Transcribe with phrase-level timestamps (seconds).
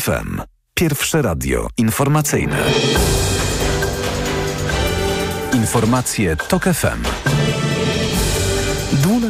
[0.00, 0.40] FM.
[0.74, 2.56] Pierwsze radio informacyjne.
[5.52, 7.02] Informacje TOK FM.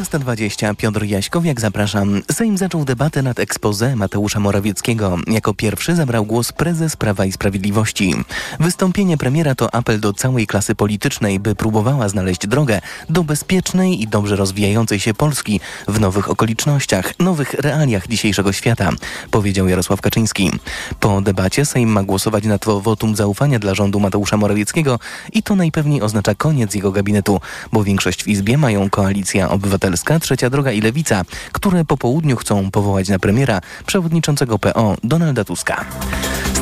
[0.03, 2.21] 12.20 Piotr Jaśkowiak zapraszam.
[2.31, 5.17] Sejm zaczął debatę nad expose Mateusza Morawieckiego.
[5.27, 8.15] Jako pierwszy zabrał głos prezes Prawa i Sprawiedliwości.
[8.59, 14.07] Wystąpienie premiera to apel do całej klasy politycznej, by próbowała znaleźć drogę do bezpiecznej i
[14.07, 18.89] dobrze rozwijającej się Polski w nowych okolicznościach, nowych realiach dzisiejszego świata,
[19.31, 20.51] powiedział Jarosław Kaczyński.
[20.99, 24.99] Po debacie Sejm ma głosować nad wotum zaufania dla rządu Mateusza Morawieckiego
[25.33, 30.49] i to najpewniej oznacza koniec jego gabinetu, bo większość w Izbie mają koalicja Obywatelska, Trzecia
[30.49, 31.21] Droga i Lewica,
[31.51, 35.85] które po południu chcą powołać na premiera przewodniczącego PO Donalda Tuska.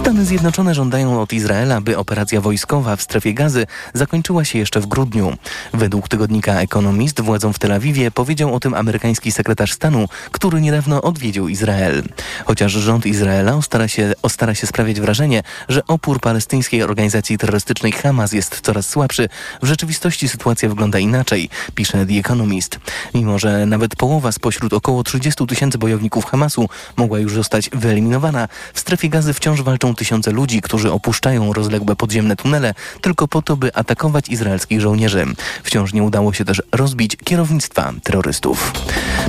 [0.01, 4.85] Stany Zjednoczone żądają od Izraela, by operacja wojskowa w strefie gazy zakończyła się jeszcze w
[4.85, 5.37] grudniu.
[5.73, 11.01] Według tygodnika Economist władzom w Tel Awiwie powiedział o tym amerykański sekretarz stanu, który niedawno
[11.01, 12.03] odwiedził Izrael.
[12.45, 18.33] Chociaż rząd Izraela ostara się, ostara się sprawiać wrażenie, że opór palestyńskiej organizacji terrorystycznej Hamas
[18.33, 19.29] jest coraz słabszy,
[19.61, 22.79] w rzeczywistości sytuacja wygląda inaczej, pisze The Economist.
[23.13, 28.79] Mimo, że nawet połowa spośród około 30 tysięcy bojowników Hamasu mogła już zostać wyeliminowana, w
[28.79, 33.75] strefie gazy wciąż walczą tysiące ludzi, którzy opuszczają rozległe podziemne tunele tylko po to, by
[33.75, 35.25] atakować izraelskich żołnierzy.
[35.63, 38.73] Wciąż nie udało się też rozbić kierownictwa terrorystów.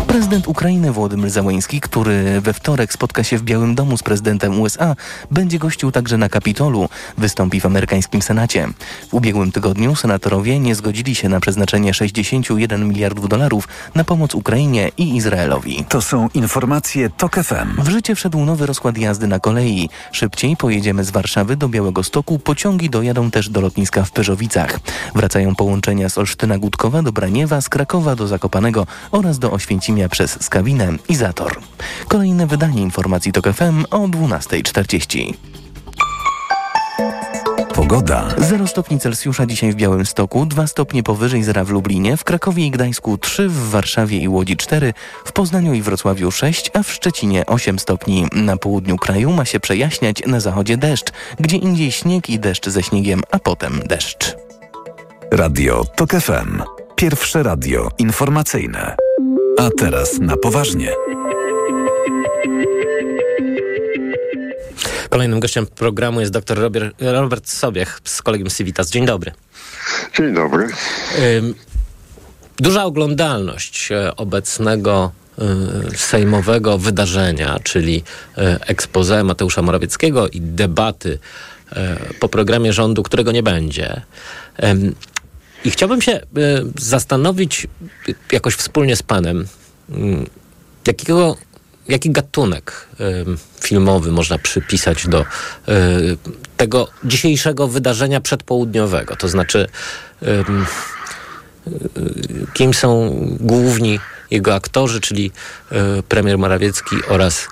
[0.06, 4.96] Prezydent Ukrainy Włodymyr Załański, który we wtorek spotka się w Białym Domu z prezydentem USA,
[5.30, 6.88] będzie gościł także na Kapitolu.
[7.18, 8.68] Wystąpi w amerykańskim Senacie.
[9.08, 14.90] W ubiegłym tygodniu senatorowie nie zgodzili się na przeznaczenie 61 miliardów dolarów na pomoc Ukrainie
[14.96, 15.84] i Izraelowi.
[15.88, 17.82] To są informacje TOK FM.
[17.82, 19.88] W życie wszedł nowy rozkład jazdy na kolei.
[20.12, 24.80] Szybciej pojedziemy z Warszawy do Białego Stoku, pociągi dojadą też do lotniska w Pyrzowicach.
[25.14, 30.42] Wracają połączenia z Olsztyna Gutkowa do Braniewa, z Krakowa do Zakopanego oraz do Oświęcimia przez
[30.42, 31.60] Skawinę i Zator.
[32.08, 35.51] Kolejne wydanie informacji TOK FM o 12.40.
[37.74, 38.28] Pogoda.
[38.38, 42.70] 0 stopni Celsjusza dzisiaj w Białymstoku, 2 stopnie powyżej zera w Lublinie, w Krakowie i
[42.70, 44.94] Gdańsku 3, w Warszawie i Łodzi 4,
[45.24, 48.26] w Poznaniu i Wrocławiu 6, a w Szczecinie 8 stopni.
[48.32, 52.82] Na południu kraju ma się przejaśniać, na zachodzie deszcz, gdzie indziej śnieg i deszcz ze
[52.82, 54.36] śniegiem, a potem deszcz.
[55.30, 56.62] Radio TOK FM.
[56.96, 58.96] Pierwsze radio informacyjne.
[59.58, 60.92] A teraz na poważnie.
[65.12, 68.90] Kolejnym gościem programu jest dr Robert, Robert Sobiech z kolegium Civitas.
[68.90, 69.32] Dzień dobry.
[70.16, 70.68] Dzień dobry.
[72.56, 75.44] Duża oglądalność e, obecnego e,
[75.96, 78.02] sejmowego wydarzenia, czyli
[78.38, 81.18] e, expose Mateusza Morawieckiego i debaty
[82.20, 84.02] po programie rządu, którego nie będzie.
[85.64, 86.20] I chciałbym się
[86.78, 87.66] zastanowić
[88.32, 89.46] jakoś wspólnie z panem,
[90.86, 91.36] jakiego
[91.88, 92.86] jaki gatunek
[93.60, 95.24] filmowy można przypisać do y,
[96.56, 99.16] tego dzisiejszego wydarzenia przedpołudniowego?
[99.16, 99.66] To znaczy,
[100.22, 100.26] y,
[102.54, 104.00] kim są główni
[104.30, 105.30] jego aktorzy, czyli
[106.08, 107.48] premier Morawiecki oraz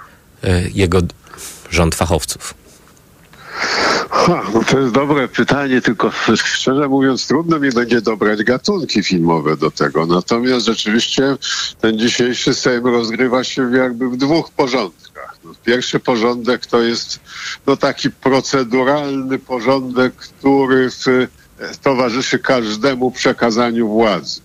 [0.74, 1.00] jego
[1.70, 2.54] rząd fachowców?
[4.11, 9.56] Ha, no to jest dobre pytanie, tylko szczerze mówiąc trudno mi będzie dobrać gatunki filmowe
[9.56, 10.06] do tego.
[10.06, 11.37] Natomiast rzeczywiście
[11.81, 15.37] ten dzisiejszy Sejm rozgrywa się jakby w dwóch porządkach.
[15.44, 17.21] No, pierwszy porządek to jest
[17.66, 21.05] no, taki proceduralny porządek, który w,
[21.83, 24.41] towarzyszy każdemu przekazaniu władzy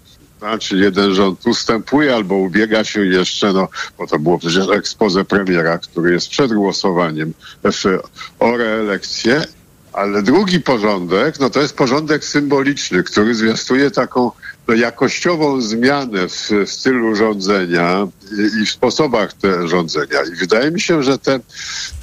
[0.45, 3.67] znaczy jeden rząd ustępuje albo ubiega się jeszcze, no
[3.97, 7.33] bo to było przecież ekspozę premiera, który jest przed głosowaniem
[7.63, 7.99] w,
[8.39, 9.45] o reelekcję,
[9.93, 14.31] ale drugi porządek, no to jest porządek symboliczny, który zwiastuje taką
[14.67, 20.19] no, jakościową zmianę w, w stylu rządzenia i, i, w sposobach te rządzenia.
[20.33, 21.39] I wydaje mi się, że te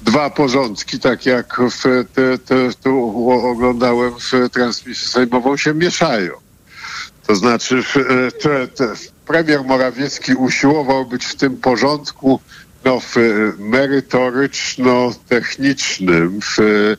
[0.02, 6.32] dwa porządki, tak jak w, te, te, tu oglądałem w transmisji sejmową, się mieszają.
[7.32, 7.82] To znaczy
[8.42, 8.92] te, te,
[9.26, 12.40] premier Morawiecki usiłował być w tym porządku
[12.84, 13.16] no, w
[13.58, 16.96] merytoryczno-technicznym, w, e,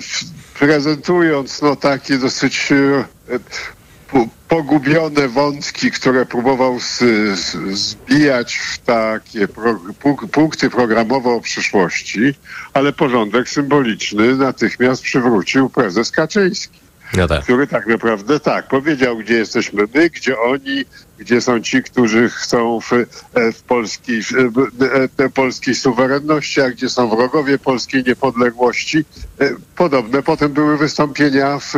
[0.00, 0.24] w,
[0.58, 3.04] prezentując no, takie dosyć e,
[4.48, 6.98] pogubione wątki, które próbował z,
[7.38, 9.80] z, zbijać w takie pro,
[10.32, 12.34] punkty programowe o przyszłości,
[12.72, 16.87] ale porządek symboliczny natychmiast przywrócił prezes Kaczyński.
[17.14, 17.42] No tak.
[17.42, 20.84] który tak naprawdę tak powiedział, gdzie jesteśmy my, gdzie oni,
[21.18, 24.82] gdzie są ci, którzy chcą w, e, w polskiej, w,
[25.18, 29.04] e, polskiej suwerenności, a gdzie są wrogowie polskiej niepodległości.
[29.40, 31.74] E, podobne potem były wystąpienia w,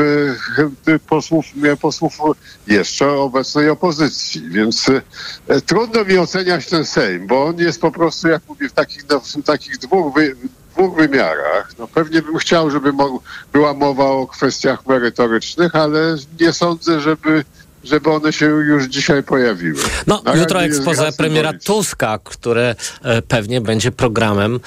[1.09, 1.47] posłów,
[1.81, 2.19] posłów
[2.67, 4.87] jeszcze obecnej opozycji, więc
[5.67, 9.43] trudno mi oceniać ten Sejm, bo on jest po prostu, jak mówię, w takich, w
[9.43, 10.15] takich dwóch
[10.81, 11.73] dwóch wymiarach.
[11.79, 12.93] No pewnie bym chciał, żeby
[13.53, 17.45] była mowa o kwestiach merytorycznych, ale nie sądzę, żeby
[17.85, 19.79] żeby one się już dzisiaj pojawiły.
[20.07, 24.61] No, Na jutro ekspozę premiera Tuska, które e, pewnie będzie programem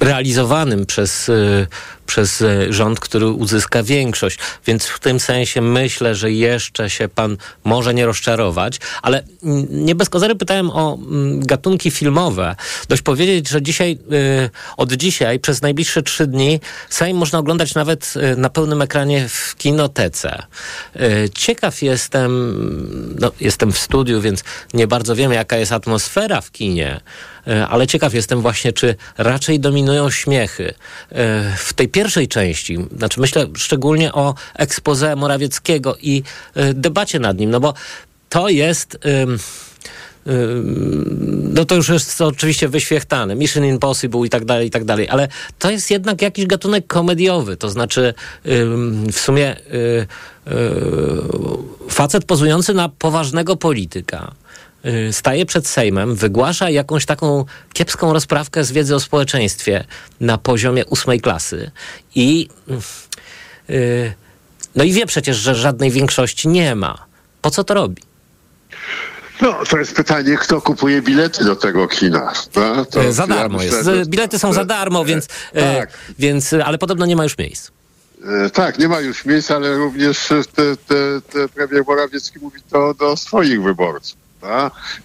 [0.00, 1.66] realizowanym przez, y,
[2.10, 4.38] przez y, rząd, który uzyska większość.
[4.66, 9.22] Więc w tym sensie myślę, że jeszcze się pan może nie rozczarować, ale
[9.70, 12.56] nie bez kozery pytałem o mm, gatunki filmowe.
[12.88, 18.14] Dość powiedzieć, że dzisiaj, y, od dzisiaj, przez najbliższe trzy dni Sejm można oglądać nawet
[18.36, 20.42] na pełnym ekranie w kinotece.
[21.34, 22.30] Ciekaw jestem,
[23.20, 27.00] no, jestem w studiu, więc nie bardzo wiem, jaka jest atmosfera w kinie,
[27.68, 30.74] ale ciekaw jestem właśnie, czy raczej dominują śmiechy.
[31.12, 36.22] E, w tej pierwszej części, znaczy myślę szczególnie o expose Morawieckiego i
[36.54, 37.74] e, debacie nad nim, no bo
[38.28, 38.98] to jest
[41.54, 45.28] no to już jest oczywiście wyświechtane, Mission Impossible i tak dalej, i tak dalej, ale
[45.58, 48.14] to jest jednak jakiś gatunek komediowy, to znaczy
[49.12, 50.06] w sumie y, y,
[51.88, 54.49] facet pozujący na poważnego polityka, Y,
[55.12, 59.84] staje przed Sejmem, wygłasza jakąś taką kiepską rozprawkę z wiedzy o społeczeństwie
[60.20, 61.70] na poziomie ósmej klasy
[62.14, 62.48] i
[63.68, 64.12] yy,
[64.76, 67.06] no i wie przecież, że żadnej większości nie ma.
[67.42, 68.02] Po co to robi?
[69.40, 72.32] No, to jest pytanie, kto kupuje bilety do tego kina.
[72.56, 74.10] No, to za darmo ja myślę, jest.
[74.10, 75.90] Bilety są za darmo, więc, e, tak.
[76.18, 77.70] więc, ale podobno nie ma już miejsc.
[78.46, 82.94] E, tak, nie ma już miejsc, ale również te, te, te premier Morawiecki mówi to
[82.94, 84.19] do swoich wyborców.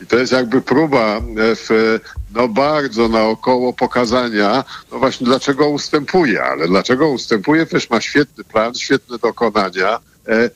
[0.01, 1.21] I to jest jakby próba e,
[1.55, 1.99] w,
[2.33, 8.75] no bardzo naokoło pokazania, no właśnie dlaczego ustępuje, ale dlaczego ustępuje, też ma świetny plan,
[8.75, 10.49] świetne dokonania, e,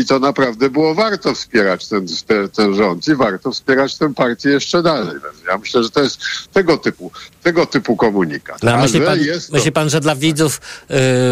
[0.00, 4.48] i, to naprawdę było warto wspierać ten, ten, ten, rząd i warto wspierać tę partię
[4.48, 5.16] jeszcze dalej.
[5.48, 6.20] Ja myślę, że to jest
[6.52, 7.10] tego typu,
[7.42, 8.62] tego typu komunikat.
[8.62, 9.52] No, myśli, pan, to...
[9.52, 10.60] myśli pan, że dla widzów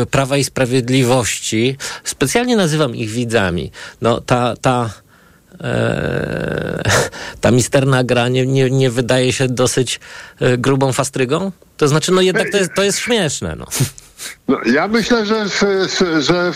[0.03, 5.04] y, Prawa i Sprawiedliwości, specjalnie nazywam ich widzami, no ta, ta E,
[7.41, 10.01] ta misterna gra nie, nie, nie wydaje się dosyć
[10.41, 11.53] e, grubą fastrygą?
[11.77, 13.57] To znaczy, no jednak to jest, to jest śmieszne.
[13.57, 13.67] No.
[14.49, 15.47] No, ja myślę, że,
[16.21, 16.53] że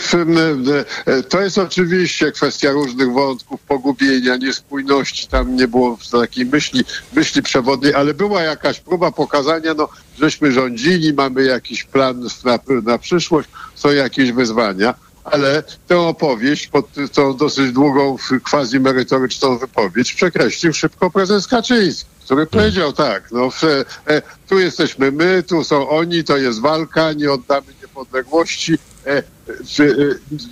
[1.29, 5.27] to jest oczywiście kwestia różnych wątków, pogubienia, niespójności.
[5.27, 11.13] Tam nie było takiej myśli, myśli przewodniej, ale była jakaś próba pokazania, no, żeśmy rządzili,
[11.13, 14.93] mamy jakiś plan na, na przyszłość, są jakieś wyzwania
[15.23, 18.17] ale tę opowieść, pod tą dosyć długą,
[18.49, 22.47] quasi merytoryczną wypowiedź przekreślił szybko prezes Kaczyński, który hmm.
[22.47, 23.49] powiedział tak, no
[24.07, 28.77] e, tu jesteśmy my, tu są oni, to jest walka, nie oddamy niepodległości.
[29.05, 29.23] E, e,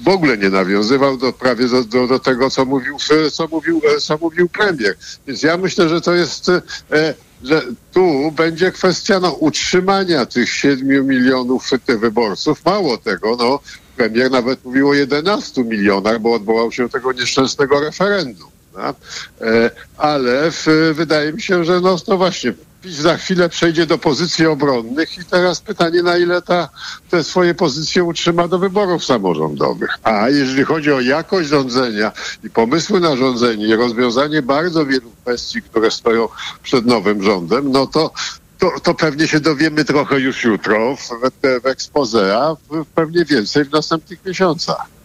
[0.04, 2.98] w ogóle nie nawiązywał do prawie do, do, do, tego, co mówił,
[3.32, 4.96] co, mówił, e, co mówił premier.
[5.28, 7.62] Więc ja myślę, że to jest e, że
[7.94, 12.66] tu będzie kwestia no, utrzymania tych 7 milionów wyborców.
[12.66, 13.60] Mało tego, no,
[13.98, 18.50] premier nawet mówił o 11 milionach, bo odwołał się do tego nieszczęsnego referendum.
[18.74, 18.94] No?
[19.42, 23.98] E, ale w, wydaje mi się, że no, no właśnie, PiS za chwilę przejdzie do
[23.98, 26.70] pozycji obronnych i teraz pytanie, na ile ta,
[27.10, 29.90] te swoje pozycje utrzyma do wyborów samorządowych.
[30.04, 32.12] A jeżeli chodzi o jakość rządzenia
[32.44, 36.28] i pomysły na rządzenie i rozwiązanie bardzo wielu kwestii, które stoją
[36.64, 38.12] przed nowym rządem, no to
[38.60, 42.56] to, to pewnie się dowiemy trochę już jutro w, w, w expose, a
[42.96, 44.98] pewnie więcej w następnych miesiącach.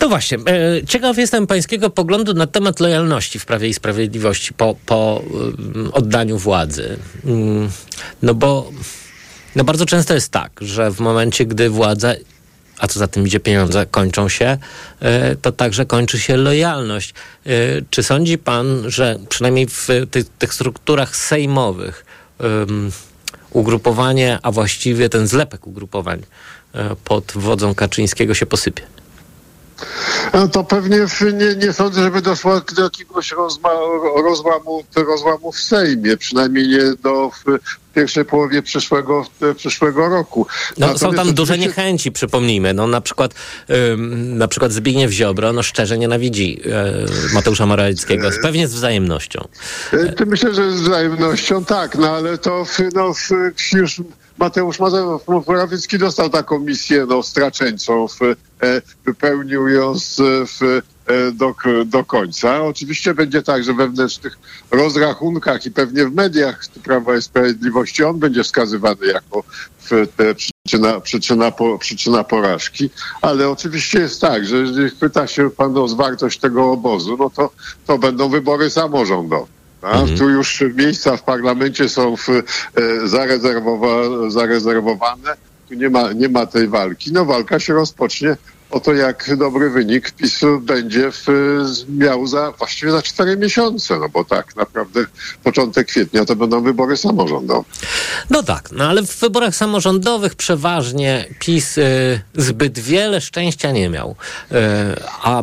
[0.00, 4.76] No właśnie, e, ciekaw jestem pańskiego poglądu na temat lojalności w Prawie i Sprawiedliwości po,
[4.86, 6.96] po um, oddaniu władzy.
[7.24, 7.70] Um,
[8.22, 8.70] no bo
[9.56, 12.14] no bardzo często jest tak, że w momencie, gdy władza,
[12.78, 14.58] a co za tym idzie pieniądze, kończą się,
[15.00, 17.14] e, to także kończy się lojalność.
[17.46, 17.50] E,
[17.90, 22.04] czy sądzi pan, że przynajmniej w tych, tych strukturach sejmowych
[23.50, 26.22] ugrupowanie, a właściwie ten zlepek ugrupowań
[27.04, 28.82] pod wodzą Kaczyńskiego się posypie?
[30.34, 30.98] No to pewnie
[31.32, 33.70] nie, nie sądzę, żeby doszło do jakiegoś rozma,
[34.24, 37.30] rozłamu, rozłamu w Sejmie, przynajmniej nie do
[37.94, 40.46] pierwszej połowie przyszłego, przyszłego roku.
[40.78, 42.74] No, są tam duże niechęci, przypomnijmy.
[42.74, 43.34] No, na, przykład,
[43.92, 46.60] ym, na przykład Zbigniew Ziobro no, szczerze nienawidzi
[47.30, 49.48] y, Mateusza Morawieckiego, pewnie z wzajemnością.
[49.92, 53.12] Y, myślę, że z wzajemnością tak, no ale to no,
[53.72, 54.00] już
[54.38, 54.78] Mateusz
[55.46, 57.22] Morawiecki dostał taką misję no,
[58.08, 60.16] w, e, wypełnił ją z,
[60.50, 60.93] w, e,
[61.32, 61.54] do,
[61.86, 62.62] do końca.
[62.62, 64.38] Oczywiście będzie tak, że we wewnętrznych
[64.70, 69.44] rozrachunkach i pewnie w mediach Prawa i Sprawiedliwości on będzie wskazywany jako
[70.64, 72.90] przyczyna, przyczyna, przyczyna porażki,
[73.22, 77.50] ale oczywiście jest tak, że jeżeli pyta się pan o zwartość tego obozu, no to,
[77.86, 79.46] to będą wybory samorządowe.
[79.82, 80.18] Mhm.
[80.18, 82.42] Tu już miejsca w parlamencie są w, e,
[83.04, 83.88] zarezerwowa,
[84.30, 85.36] zarezerwowane.
[85.68, 87.12] Tu nie ma, nie ma tej walki.
[87.12, 88.36] No walka się rozpocznie
[88.74, 91.26] o to, jak dobry wynik PiSu będzie w,
[91.88, 95.04] miał za właściwie za cztery miesiące, no bo tak naprawdę
[95.44, 97.68] początek kwietnia to będą wybory samorządowe.
[98.30, 104.16] No tak, no ale w wyborach samorządowych przeważnie PiS y, zbyt wiele szczęścia nie miał.
[104.52, 104.54] Y,
[105.22, 105.42] a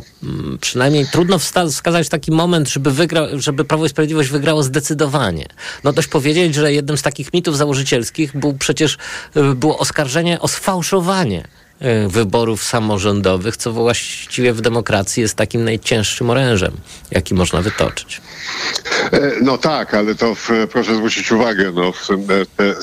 [0.61, 5.45] przynajmniej trudno wskazać taki moment, żeby, wygra, żeby Prawo i Sprawiedliwość wygrało zdecydowanie.
[5.83, 8.97] No dość powiedzieć, że jednym z takich mitów założycielskich był przecież
[9.37, 11.70] y, było oskarżenie o sfałszowanie E,
[12.07, 16.71] wyborów samorządowych, co właściwie w demokracji jest takim najcięższym orężem,
[17.11, 18.21] jaki można wytoczyć.
[19.11, 22.07] E, no tak, ale to w, proszę zwrócić uwagę, no, w,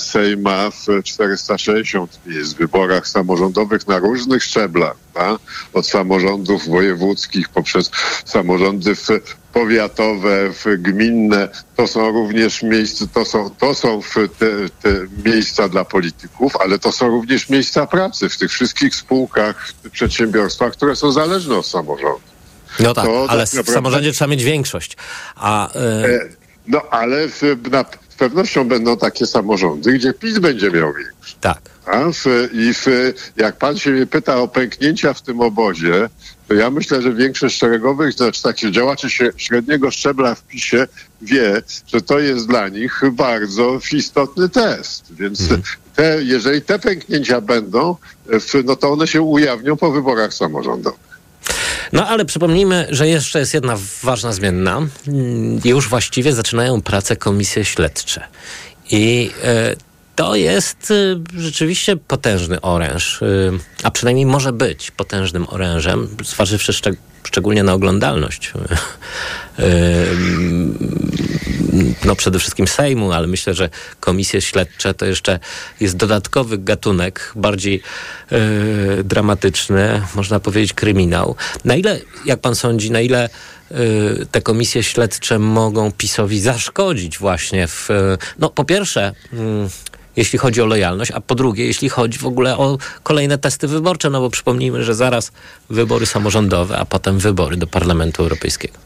[0.03, 5.39] Sejm ma w 460 miejsc w wyborach samorządowych na różnych szczeblach, ta?
[5.73, 7.91] od samorządów wojewódzkich poprzez
[8.25, 9.07] samorządy w
[9.53, 14.01] powiatowe, gminne, to są również miejsca, to są, to są
[14.39, 14.47] te,
[14.83, 20.73] te miejsca dla polityków, ale to są również miejsca pracy w tych wszystkich spółkach, przedsiębiorstwach,
[20.73, 22.21] które są zależne od samorządu.
[22.81, 23.73] No tak, to ale tak naprawdę...
[23.73, 24.97] w samorządzie trzeba mieć większość.
[25.37, 25.71] A,
[26.05, 26.37] yy...
[26.67, 31.37] No ale w, na, z pewnością będą takie samorządy, gdzie PiS będzie miał większość.
[31.41, 31.61] Tak.
[32.53, 32.87] I w,
[33.37, 36.09] jak pan się mnie pyta o pęknięcia w tym obozie,
[36.49, 40.87] to ja myślę, że większość szeregowych, znaczy takich działaczy się średniego szczebla w PiSie
[41.23, 45.05] wie, że to jest dla nich bardzo istotny test.
[45.11, 45.63] Więc mhm.
[45.95, 47.97] te, jeżeli te pęknięcia będą,
[48.65, 51.09] no to one się ujawnią po wyborach samorządowych.
[51.93, 54.87] No ale przypomnijmy, że jeszcze jest jedna ważna zmienna.
[55.65, 58.25] Już właściwie zaczynają pracę komisje śledcze.
[58.91, 59.77] I e,
[60.19, 66.95] to jest y, rzeczywiście potężny oręż, y, a przynajmniej może być potężnym orężem, zważywszy szczeg
[67.25, 68.53] szczególnie na oglądalność.
[69.59, 70.07] Y,
[72.05, 73.71] no przede wszystkim Sejmu, ale myślę, że
[74.01, 75.39] komisje śledcze to jeszcze
[75.81, 77.83] jest dodatkowy gatunek, bardziej
[79.05, 81.37] dramatyczny, można powiedzieć kryminał.
[81.65, 83.29] Na ile, jak pan sądzi, na ile
[84.31, 87.89] te komisje śledcze mogą PiSowi zaszkodzić właśnie w,
[88.39, 89.69] no po pierwsze, mm,
[90.19, 94.11] jeśli chodzi o lojalność, a po drugie, jeśli chodzi w ogóle o kolejne testy wyborcze,
[94.11, 95.33] no bo przypomnijmy, że zaraz
[95.71, 98.79] wybory samorządowe, a potem wybory do Parlamentu Europejskiego.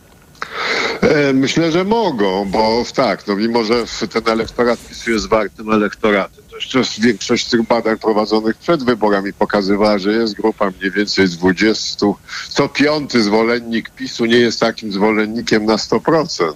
[1.01, 3.75] E, myślę, że mogą, bo tak, no mimo, że
[4.09, 9.99] ten elektorat PiSu jest wartym elektoratem, to jeszcze większość tych badań prowadzonych przed wyborami pokazywała,
[9.99, 12.07] że jest grupa mniej więcej z 20.
[12.49, 16.53] Co piąty zwolennik PiSu nie jest takim zwolennikiem na 100%.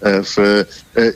[0.00, 0.64] E, w, e,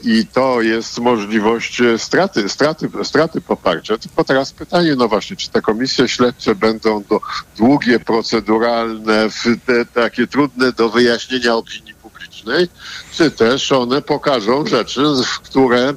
[0.03, 3.99] I to jest możliwość e, straty, straty, straty poparcia.
[3.99, 7.21] Tylko teraz pytanie, no właśnie, czy te komisje śledcze będą do,
[7.57, 9.29] długie, proceduralne,
[9.67, 12.69] te, takie trudne do wyjaśnienia opinii publicznej,
[13.13, 15.03] czy też one pokażą rzeczy,
[15.43, 15.95] które,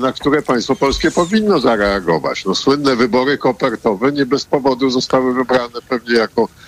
[0.00, 2.44] na które państwo polskie powinno zareagować.
[2.44, 6.48] No, słynne wybory kopertowe nie bez powodu zostały wybrane pewnie jako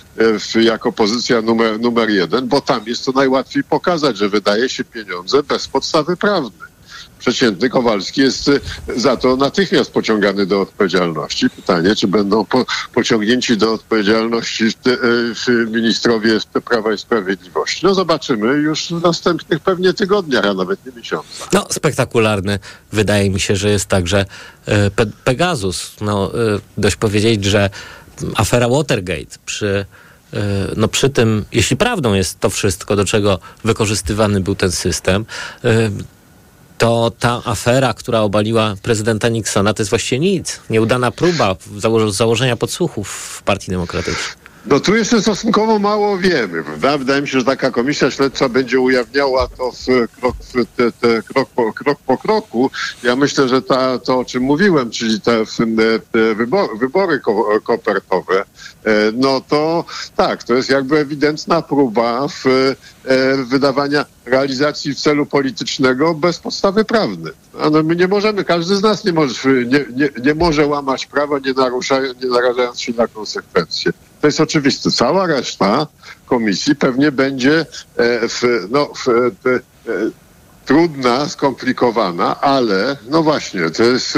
[0.55, 5.43] jako pozycja numer, numer jeden, bo tam jest to najłatwiej pokazać, że wydaje się pieniądze
[5.43, 6.71] bez podstawy prawnej.
[7.21, 8.59] Przeciętny Kowalski jest e,
[8.95, 11.49] za to natychmiast pociągany do odpowiedzialności.
[11.49, 14.97] Pytanie, czy będą po, pociągnięci do odpowiedzialności te, e,
[15.71, 17.85] ministrowie Prawa i Sprawiedliwości.
[17.85, 21.51] No zobaczymy już w następnych pewnie tygodniach, a nawet nie miesiącach.
[21.53, 22.59] No spektakularny
[22.91, 24.25] wydaje mi się, że jest także
[24.95, 25.91] Pe Pegasus.
[26.01, 26.31] No,
[26.77, 27.69] dość powiedzieć, że
[28.35, 29.85] afera Watergate przy
[30.33, 30.37] e,
[30.75, 35.25] no przy tym, jeśli prawdą jest to wszystko, do czego wykorzystywany był ten system,
[35.63, 35.91] e,
[36.77, 40.59] to ta afera, która obaliła prezydenta Nixona, to jest właściwie nic.
[40.69, 41.55] Nieudana próba
[42.09, 44.40] założenia podsłuchów w Partii Demokratycznej.
[44.65, 46.97] No tu jeszcze stosunkowo mało wiemy, prawda?
[46.97, 49.71] Wydaje mi się, że taka komisja śledcza będzie ujawniała to
[50.19, 50.35] krok,
[50.75, 52.71] te, te, krok, po, krok po kroku.
[53.03, 55.43] Ja myślę, że ta, to, o czym mówiłem, czyli te,
[56.11, 58.39] te wybory, wybory ko kopertowe,
[58.83, 62.75] e, no to tak, to jest jakby ewidentna próba w, e,
[63.37, 67.33] wydawania realizacji w celu politycznego bez podstawy prawnej.
[67.71, 71.39] No my nie możemy, każdy z nas nie może, nie, nie, nie może łamać prawa,
[71.39, 73.91] nie, naruszając, nie narażając się na konsekwencje.
[74.21, 74.91] To jest oczywiste.
[74.91, 75.87] Cała reszta
[76.25, 77.65] komisji pewnie będzie e,
[78.27, 79.05] w, no, w,
[79.43, 79.59] w, e,
[80.65, 84.17] trudna, skomplikowana, ale no właśnie, to, jest,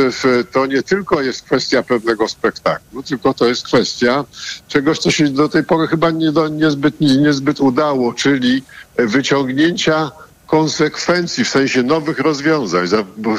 [0.51, 4.25] to nie tylko jest kwestia pewnego spektaklu, tylko to jest kwestia
[4.67, 8.63] czegoś, co się do tej pory chyba nie do, niezbyt, niezbyt udało, czyli
[8.97, 10.11] wyciągnięcia
[10.47, 12.87] konsekwencji, w sensie nowych rozwiązań,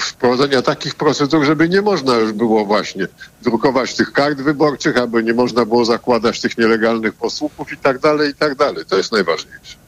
[0.01, 3.07] wprowadzenia takich procedur, żeby nie można już było właśnie
[3.43, 8.31] drukować tych kart wyborczych, aby nie można było zakładać tych nielegalnych posłuchów i tak dalej,
[8.31, 8.85] i tak dalej.
[8.89, 9.85] To jest najważniejsze.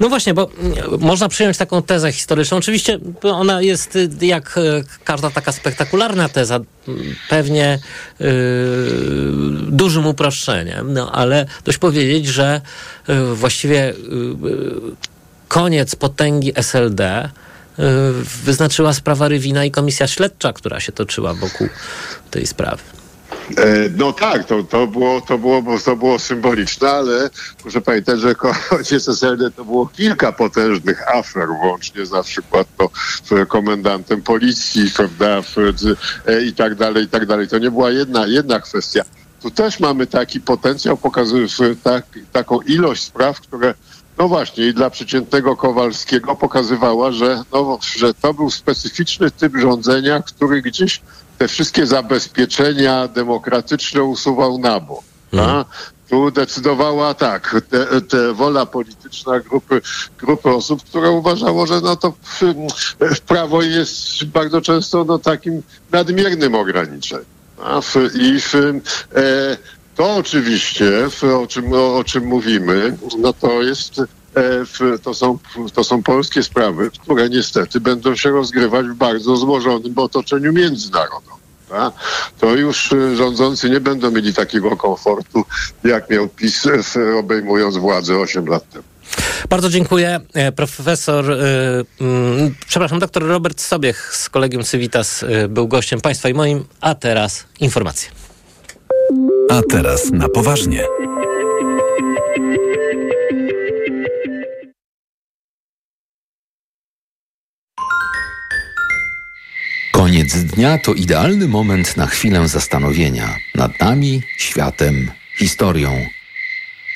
[0.00, 2.56] No właśnie, bo mm, można przyjąć taką tezę historyczną.
[2.56, 6.60] Oczywiście ona jest y, jak y, każda taka spektakularna teza,
[7.28, 7.78] pewnie
[8.20, 8.28] yy,
[9.68, 12.60] dużym uproszczeniem, no ale dość powiedzieć, że
[13.08, 13.94] yy, właściwie
[14.42, 14.96] yy,
[15.48, 17.30] koniec potęgi SLD
[18.44, 21.68] wyznaczyła sprawa Rywina i komisja śledcza, która się toczyła wokół
[22.30, 22.82] tej sprawy.
[23.56, 27.30] E, no tak, to, to, było, to, było, to było symboliczne, ale
[27.64, 32.90] muszę pamiętać, że koniec SLD to było kilka potężnych afer, włącznie na przykład to
[33.48, 35.42] komendantem policji, prawda,
[36.26, 37.48] e, i tak dalej, i tak dalej.
[37.48, 39.02] To nie była jedna, jedna kwestia.
[39.42, 41.46] Tu też mamy taki potencjał, pokazuje
[41.82, 43.74] tak, taką ilość spraw, które
[44.18, 50.22] no właśnie, i dla przeciętnego Kowalskiego pokazywała, że, no, że to był specyficzny typ rządzenia,
[50.22, 51.00] który gdzieś
[51.38, 55.04] te wszystkie zabezpieczenia demokratyczne usuwał na bok.
[55.30, 55.64] Hmm.
[56.08, 59.80] Tu decydowała tak, te, te wola polityczna grupy,
[60.18, 66.54] grupy osób, które uważało, że no to w, prawo jest bardzo często no, takim nadmiernym
[66.54, 67.36] ograniczeniem.
[68.14, 69.56] I w, e,
[69.96, 71.08] to oczywiście,
[71.42, 74.00] o, czym, o, czym mówimy, no to jest
[74.36, 75.38] E, to są,
[75.74, 81.36] to są polskie sprawy, które niestety będą się rozgrywać w bardzo złożonym otoczeniu międzynarodowym.
[82.38, 85.44] To już e, rządzący nie będą mieli takiego komfortu,
[85.84, 88.84] jak miał PiS e, obejmując władzę 8 lat temu.
[89.48, 90.20] Bardzo dziękuję.
[90.56, 91.24] Profesor,
[92.00, 97.44] yy, przepraszam, doktor Robert Sobiech z Kolegium Civitas był gościem Państwa i moim, a teraz
[97.60, 98.25] informacje.
[99.50, 100.82] A teraz na poważnie.
[109.92, 116.06] Koniec dnia to idealny moment na chwilę zastanowienia nad nami, światem, historią.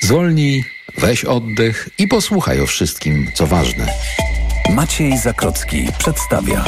[0.01, 0.63] Zwolnij,
[0.97, 3.87] weź oddech i posłuchaj o wszystkim, co ważne.
[4.69, 6.65] Maciej Zakrocki przedstawia.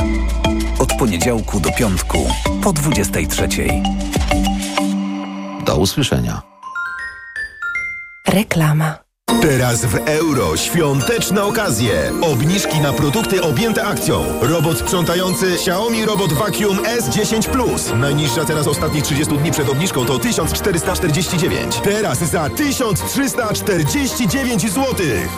[0.80, 2.28] Od poniedziałku do piątku
[2.64, 3.48] po 23.
[5.66, 6.42] Do usłyszenia.
[8.28, 9.04] Reklama.
[9.44, 12.12] Teraz w euro świąteczne okazje.
[12.22, 14.24] Obniżki na produkty objęte akcją.
[14.42, 17.92] Robot sprzątający Xiaomi Robot Vacuum S10 Plus.
[17.96, 21.76] Najniższa teraz ostatnich 30 dni przed obniżką to 1449.
[21.84, 24.86] Teraz za 1349 zł.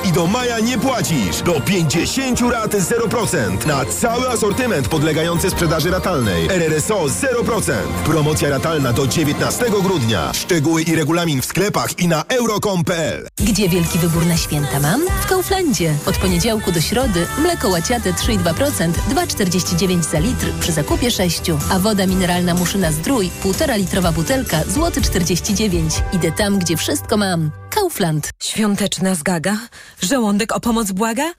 [0.10, 1.42] I do maja nie płacisz.
[1.42, 3.66] Do 50 rat 0%.
[3.68, 6.48] Na cały asortyment podlegający sprzedaży ratalnej.
[6.50, 7.72] RRSO 0%.
[8.06, 10.34] Promocja ratalna do 19 grudnia.
[10.34, 13.28] Szczegóły i regulamin w sklepach i na euro.com.pl.
[13.38, 15.02] Gdzie wielki wybór na święta mam?
[15.22, 15.94] W Kauflandzie.
[16.06, 21.42] Od poniedziałku do środy mleko łaciate 3,2%, 2,49 za litr przy zakupie 6.
[21.72, 25.94] A woda mineralna Muszyna Zdrój, 1,5 litrowa butelka, złoty 49.
[26.14, 27.52] Idę tam, gdzie wszystko mam.
[27.70, 28.30] Kaufland.
[28.40, 29.58] Świąteczna zgaga?
[30.02, 31.32] Żołądek o pomoc błaga?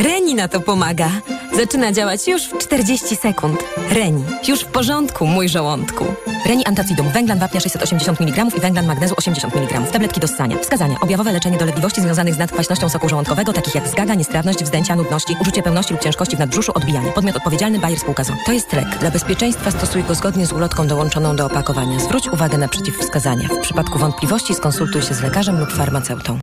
[0.00, 1.10] Reni na to pomaga.
[1.56, 3.64] Zaczyna działać już w 40 sekund.
[3.90, 4.24] Reni.
[4.48, 6.04] Już w porządku, mój żołądku.
[6.46, 7.10] Reni Antacidum.
[7.10, 9.80] Węglan wapnia 680 mg i węglan magnezu 80 mg.
[9.92, 10.58] Tabletki do ssania.
[10.58, 10.96] Wskazania.
[11.00, 15.62] Objawowe leczenie dolegliwości związanych z nadkwaśnością soku żołądkowego, takich jak zgaga, niestrawność, wzdęcia, nudności, uczucie
[15.62, 17.12] pełności lub ciężkości w nadbrzuszu, odbijanie.
[17.12, 18.32] Podmiot odpowiedzialny Bayer spółka ZO.
[18.46, 18.98] To jest lek.
[19.00, 22.00] Dla bezpieczeństwa stosuj go zgodnie z ulotką dołączoną do opakowania.
[22.00, 23.48] Zwróć uwagę na przeciwwskazania.
[23.48, 26.38] W przypadku wątpliwości skonsultuj się z lekarzem lub farmaceutą.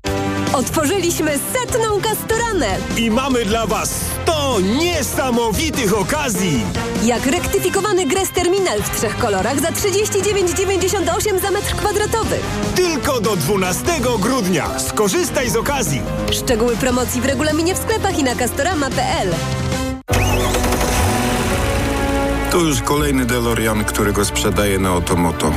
[0.59, 2.77] Otworzyliśmy setną kastoranę.
[2.97, 3.91] I mamy dla Was
[4.23, 6.63] 100 niesamowitych okazji.
[7.03, 12.35] Jak rektyfikowany Gres Terminal w trzech kolorach za 39,98 za metr kwadratowy.
[12.75, 13.85] Tylko do 12
[14.19, 14.79] grudnia.
[14.79, 16.01] Skorzystaj z okazji.
[16.31, 19.29] Szczegóły promocji w regulaminie w sklepach i na castorama.pl.
[22.51, 25.51] To już kolejny DeLorean, którego sprzedaję na Otomoto.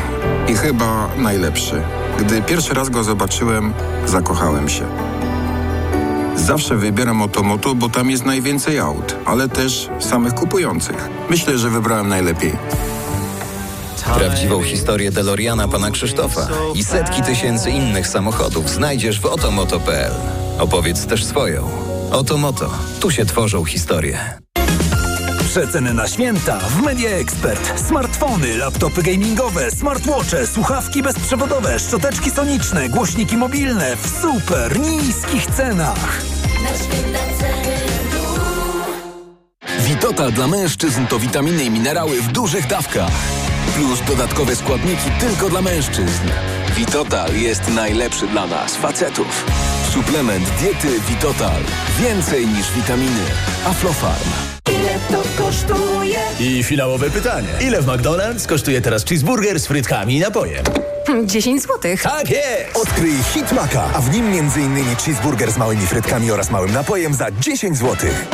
[0.48, 1.82] I chyba najlepszy.
[2.24, 3.72] Gdy pierwszy raz go zobaczyłem,
[4.06, 4.86] zakochałem się.
[6.36, 11.08] Zawsze wybieram Otomoto, bo tam jest najwięcej aut, ale też samych kupujących.
[11.30, 12.52] Myślę, że wybrałem najlepiej.
[14.14, 20.12] Prawdziwą historię DeLoreana pana Krzysztofa i setki tysięcy innych samochodów znajdziesz w otomoto.pl.
[20.58, 21.68] Opowiedz też swoją.
[22.12, 22.70] Otomoto.
[23.00, 24.18] Tu się tworzą historie.
[25.52, 27.80] Przeceny na święta w Media Expert.
[27.88, 36.22] Smartfony, laptopy gamingowe, smartwatche, słuchawki bezprzewodowe, szczoteczki soniczne, głośniki mobilne w super niskich cenach.
[39.78, 43.12] Witotal dla mężczyzn to witaminy i minerały w dużych dawkach.
[43.74, 46.28] Plus dodatkowe składniki tylko dla mężczyzn.
[46.76, 49.44] Witotal jest najlepszy dla nas, facetów.
[49.90, 51.62] Suplement diety Witotal.
[52.00, 53.24] Więcej niż witaminy.
[53.66, 54.51] Aflofarm.
[55.10, 56.18] To kosztuje?
[56.40, 57.48] I finałowe pytanie.
[57.60, 60.64] Ile w McDonald's kosztuje teraz cheeseburger z frytkami i napojem?
[61.24, 62.02] 10 złotych.
[62.02, 62.76] Tak jest!
[62.76, 64.96] Odkryj Hit Maka, a w nim m.in.
[64.96, 68.26] cheeseburger z małymi frytkami oraz małym napojem za 10 złotych.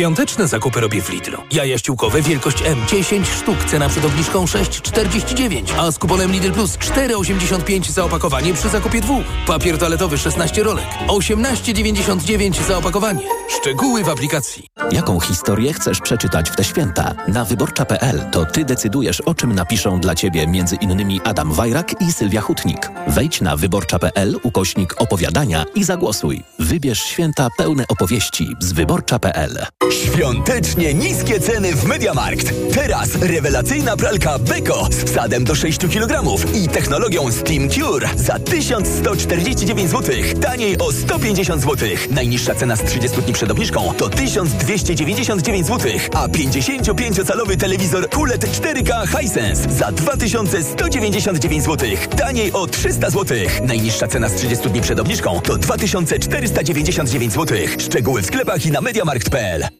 [0.00, 1.38] Świąteczne zakupy robię w Lidlu.
[1.52, 6.78] Jaja ściółkowe wielkość M 10 sztuk, cena przed obniżką 6,49, a z kuponem Lidl Plus
[6.78, 9.24] 4,85 za opakowanie przy zakupie dwóch.
[9.46, 13.20] Papier toaletowy 16 rolek, 18,99 za opakowanie.
[13.60, 14.66] Szczegóły w aplikacji.
[14.92, 17.14] Jaką historię chcesz przeczytać w te święta?
[17.28, 22.12] Na wyborcza.pl to ty decydujesz, o czym napiszą dla ciebie między innymi Adam Wajrak i
[22.12, 22.90] Sylwia Hutnik.
[23.06, 26.42] Wejdź na wyborcza.pl ukośnik opowiadania i zagłosuj.
[26.58, 29.66] Wybierz święta pełne opowieści z wyborcza.pl.
[29.90, 32.52] Świątecznie niskie ceny w Mediamarkt.
[32.74, 36.22] Teraz rewelacyjna pralka Beko z wsadem do 6 kg
[36.54, 40.14] i technologią Steam Cure za 1149 zł.
[40.42, 41.88] Taniej o 150 zł.
[42.10, 49.20] Najniższa cena z 30 dni przed obniżką to 1299 zł, a 55-calowy telewizor QLED 4K
[49.20, 51.88] Hisense za 2199 zł.
[52.16, 53.38] Taniej o 300 zł.
[53.64, 57.58] Najniższa cena z 30 dni przed obniżką to 2499 zł.
[57.78, 59.79] Szczegóły w sklepach i na mediamarkt.pl.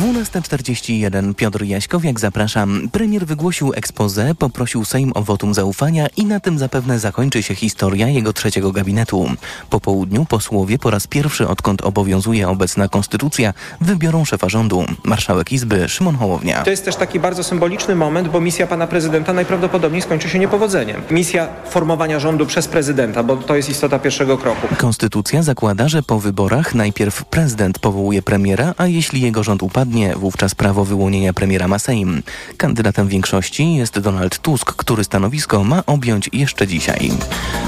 [0.00, 2.88] 12.41 Piotr Jaśkowiak, zapraszam.
[2.92, 8.08] Premier wygłosił expose, poprosił Sejm o wotum zaufania i na tym zapewne zakończy się historia
[8.08, 9.30] jego trzeciego gabinetu.
[9.70, 14.84] Po południu posłowie po raz pierwszy odkąd obowiązuje obecna konstytucja wybiorą szefa rządu.
[15.04, 16.62] Marszałek Izby Szymon Hołownia.
[16.62, 21.02] To jest też taki bardzo symboliczny moment, bo misja pana prezydenta najprawdopodobniej skończy się niepowodzeniem.
[21.10, 24.68] Misja formowania rządu przez prezydenta, bo to jest istota pierwszego kroku.
[24.78, 30.54] Konstytucja zakłada, że po wyborach najpierw prezydent powołuje premiera, a jeśli jego rząd upadnie, wówczas
[30.54, 32.22] prawo wyłonienia premiera ma Sejm.
[32.56, 37.10] Kandydatem większości jest Donald Tusk, który stanowisko ma objąć jeszcze dzisiaj.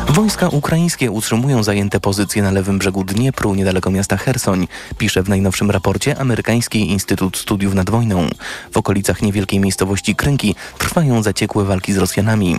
[0.09, 5.71] Wojska ukraińskie utrzymują zajęte pozycje na lewym brzegu Dniepru, niedaleko miasta Hersoń, pisze w najnowszym
[5.71, 8.29] raporcie Amerykański Instytut Studiów nad Wojną.
[8.73, 12.57] W okolicach niewielkiej miejscowości Krynki trwają zaciekłe walki z Rosjanami.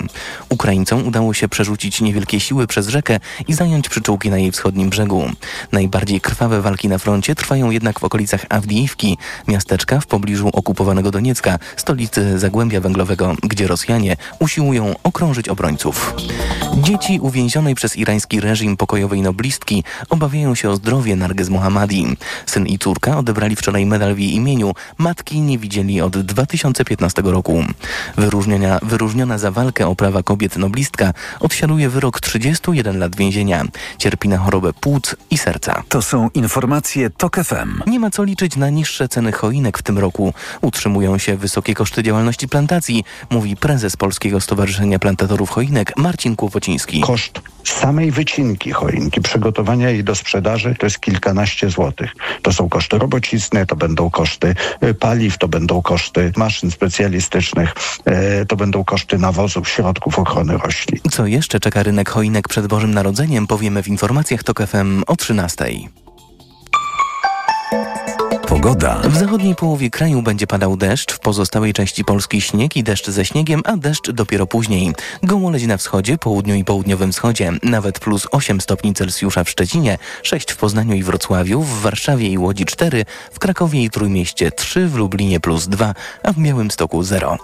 [0.49, 5.23] Ukraińcom udało się przerzucić niewielkie siły przez rzekę i zająć przyczółki na jej wschodnim brzegu.
[5.71, 9.17] Najbardziej krwawe walki na froncie trwają jednak w okolicach Awdijiwki,
[9.53, 16.13] miasteczka w pobliżu okupowanego Doniecka, stolicy Zagłębia Węglowego, gdzie Rosjanie usiłują okrążyć obrońców.
[16.77, 22.17] Dzieci uwięzionej przez irański reżim pokojowej noblistki obawiają się o zdrowie Nargis Mohammadi.
[22.45, 24.73] Syn i córka odebrali wczoraj medal w jej imieniu.
[24.97, 27.63] Matki nie widzieli od 2015 roku.
[28.17, 33.65] Wyróżniona, wyróżniona za walkę o prawa kobiet noblistka odsiaduje wyrok 31 lat więzienia.
[33.97, 35.83] Cierpi na chorobę płuc i serca.
[35.89, 37.81] To są informacje TOK FM.
[37.87, 40.33] Nie ma co liczyć na niższe ceny choinek w tym roku.
[40.61, 47.01] Utrzymują się wysokie koszty działalności plantacji, mówi prezes Polskiego Stowarzyszenia Plantatorów Choinek Marcin Kłopociński.
[47.01, 52.11] Koszt samej wycinki choinki, przygotowania jej do sprzedaży to jest kilkanaście złotych.
[52.41, 57.73] To są koszty robocizny, to będą koszty y, paliw, to będą koszty maszyn specjalistycznych,
[58.05, 60.99] e, to będą koszty nawozów, środków ochrony roślin.
[61.11, 65.65] Co jeszcze czeka rynek choinek przed Bożym Narodzeniem powiemy w informacjach TOK FM o 13.
[68.53, 69.01] Pogoda.
[69.03, 73.25] W zachodniej połowie kraju będzie padał deszcz, w pozostałej części Polski śnieg i deszcz ze
[73.25, 74.93] śniegiem, a deszcz dopiero później.
[75.23, 77.51] Gołoleć na wschodzie, południu i południowym wschodzie.
[77.63, 82.37] Nawet plus 8 stopni Celsjusza w Szczecinie, 6 w Poznaniu i Wrocławiu, w Warszawie i
[82.37, 87.37] Łodzi 4, w Krakowie i Trójmieście 3, w Lublinie plus 2, a w Białymstoku 0.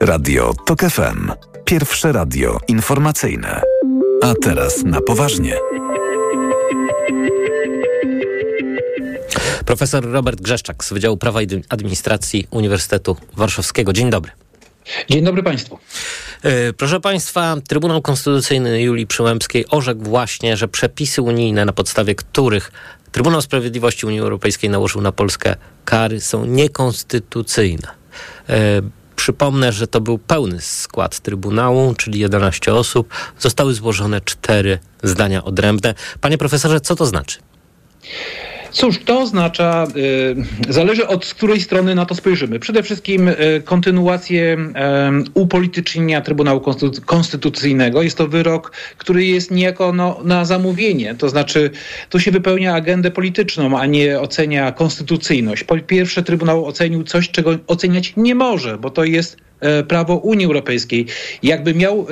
[0.00, 1.32] Radio TOK FM.
[1.64, 3.62] Pierwsze radio informacyjne.
[4.22, 5.56] A teraz na poważnie.
[9.70, 13.92] Profesor Robert Grzeszczak z Wydziału Prawa i Administracji Uniwersytetu Warszawskiego.
[13.92, 14.32] Dzień dobry.
[15.10, 15.78] Dzień dobry Państwu.
[16.76, 22.72] Proszę Państwa, Trybunał Konstytucyjny Julii Przyłębskiej orzekł właśnie, że przepisy unijne, na podstawie których
[23.12, 27.88] Trybunał Sprawiedliwości Unii Europejskiej nałożył na Polskę kary, są niekonstytucyjne.
[29.16, 33.08] Przypomnę, że to był pełny skład Trybunału, czyli 11 osób.
[33.38, 35.94] Zostały złożone cztery zdania odrębne.
[36.20, 37.38] Panie profesorze, co to znaczy?
[38.72, 39.86] Cóż, to oznacza,
[40.68, 42.58] y, zależy od której strony na to spojrzymy.
[42.58, 48.02] Przede wszystkim y, kontynuację y, upolitycznienia Trybunału Konstytu Konstytucyjnego.
[48.02, 51.70] Jest to wyrok, który jest niejako no, na zamówienie, to znaczy
[52.10, 55.64] tu się wypełnia agendę polityczną, a nie ocenia konstytucyjność.
[55.64, 59.36] Po pierwsze, Trybunał ocenił coś, czego oceniać nie może, bo to jest
[59.88, 61.06] prawo Unii Europejskiej.
[61.42, 62.06] Jakby miał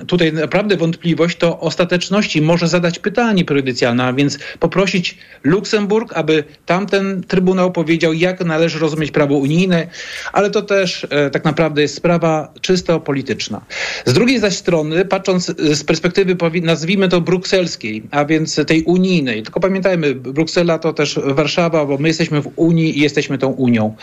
[0.00, 6.44] e, tutaj naprawdę wątpliwość, to ostateczności może zadać pytanie prejudycjalne, a więc poprosić Luksemburg, aby
[6.66, 9.86] tamten Trybunał powiedział, jak należy rozumieć prawo unijne,
[10.32, 13.60] ale to też e, tak naprawdę jest sprawa czysto polityczna.
[14.06, 19.42] Z drugiej zaś strony, patrząc e, z perspektywy, nazwijmy to brukselskiej, a więc tej unijnej,
[19.42, 23.94] tylko pamiętajmy, Bruksela to też Warszawa, bo my jesteśmy w Unii i jesteśmy tą Unią.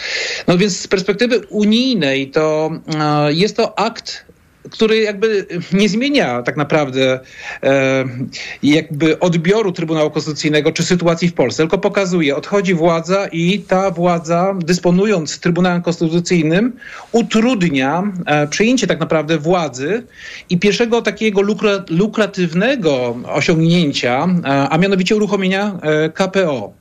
[0.48, 2.77] No więc z perspektywy unijnej to e,
[3.30, 4.28] jest to akt
[4.70, 7.20] który jakby nie zmienia tak naprawdę
[7.64, 8.06] e,
[8.64, 14.56] jakby odbioru Trybunału Konstytucyjnego czy sytuacji w Polsce, tylko pokazuje, odchodzi władza i ta władza,
[14.60, 16.74] dysponując Trybunałem Konstytucyjnym,
[17.12, 20.04] utrudnia e, przejęcie tak naprawdę władzy
[20.50, 26.74] i pierwszego takiego lukra, lukratywnego osiągnięcia, e, a mianowicie uruchomienia e, KPO.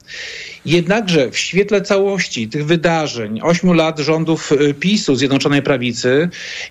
[0.67, 6.29] Jednakże w świetle całości tych wydarzeń, ośmiu lat rządów e, PiSu, Zjednoczonej Prawicy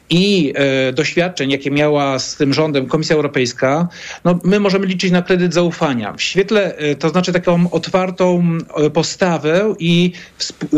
[0.09, 3.87] i e, doświadczeń, jakie miała z tym rządem Komisja Europejska,
[4.25, 6.13] no, my możemy liczyć na kredyt zaufania.
[6.13, 8.43] W świetle, e, to znaczy taką otwartą
[8.77, 10.11] e, postawę i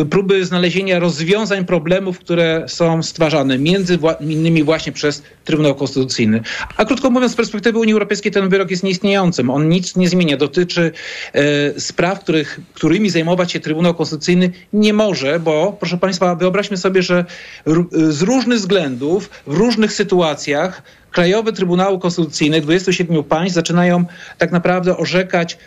[0.09, 6.41] próby znalezienia rozwiązań problemów, które są stwarzane między wła- innymi właśnie przez Trybunał Konstytucyjny.
[6.77, 9.49] A krótko mówiąc, z perspektywy Unii Europejskiej ten wyrok jest nieistniejącym.
[9.49, 10.37] On nic nie zmienia.
[10.37, 10.91] Dotyczy
[11.33, 17.01] e, spraw, których, którymi zajmować się Trybunał Konstytucyjny nie może, bo proszę Państwa, wyobraźmy sobie,
[17.01, 17.25] że
[17.91, 24.05] z różnych względów, w różnych sytuacjach Krajowe Trybunały Konstytucyjne 27 państw zaczynają
[24.37, 25.57] tak naprawdę orzekać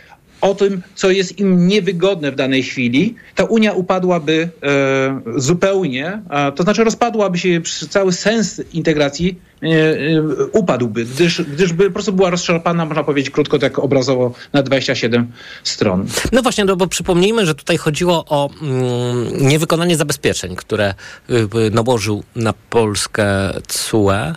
[0.40, 6.52] o tym, co jest im niewygodne w danej chwili, ta Unia upadłaby e, zupełnie, a,
[6.52, 10.22] to znaczy rozpadłaby się cały sens integracji e, e,
[10.52, 15.32] upadłby, gdyż, gdyż by po prostu była rozszarpana, można powiedzieć krótko, tak obrazowo, na 27
[15.64, 16.06] stron.
[16.32, 20.94] No właśnie, no bo przypomnijmy, że tutaj chodziło o mm, niewykonanie zabezpieczeń, które
[21.30, 23.26] y, y, nałożył na Polskę
[23.68, 24.34] CUE.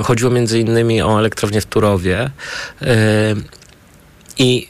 [0.00, 2.30] Y, chodziło między innymi o elektrownię w Turowie.
[2.82, 2.86] Y,
[4.38, 4.68] I